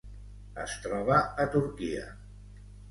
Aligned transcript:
Es 0.61 0.73
troba 0.87 1.21
a 1.45 1.49
Turquia. 1.59 2.11